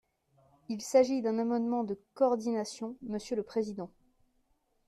[0.67, 3.91] Il s’agit d’un amendement de coordination, monsieur le président.